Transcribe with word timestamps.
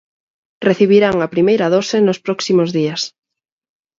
Recibirán 0.67 1.15
a 1.25 1.31
primeira 1.33 1.67
dose 1.75 1.97
nos 2.01 2.21
próximos 2.25 2.69
días. 2.77 3.01